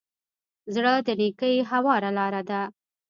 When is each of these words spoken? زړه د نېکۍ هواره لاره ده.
زړه 0.73 0.93
د 1.07 1.09
نېکۍ 1.19 1.55
هواره 1.69 2.09
لاره 2.17 2.41
ده. 2.49 2.61